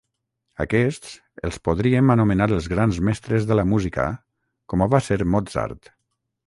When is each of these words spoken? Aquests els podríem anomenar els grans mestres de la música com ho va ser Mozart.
Aquests 0.63 1.11
els 1.49 1.59
podríem 1.69 2.13
anomenar 2.15 2.47
els 2.57 2.71
grans 2.73 2.99
mestres 3.11 3.47
de 3.51 3.59
la 3.61 3.67
música 3.75 4.09
com 4.75 4.87
ho 4.87 4.93
va 4.97 5.07
ser 5.11 5.21
Mozart. 5.37 5.97